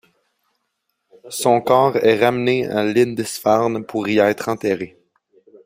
Son 1.29 1.61
corps 1.61 1.95
est 1.97 2.17
ramené 2.19 2.65
à 2.67 2.83
Lindisfarne 2.83 3.85
pour 3.85 4.07
y 4.07 4.17
être 4.17 4.49
enterré. 4.49 4.97